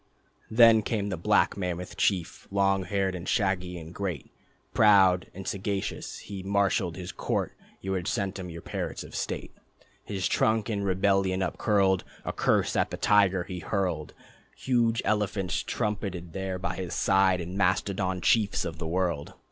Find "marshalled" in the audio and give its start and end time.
6.41-6.95